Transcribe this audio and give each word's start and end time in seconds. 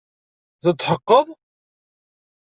Tetḥeqqeḍ? 0.63 1.27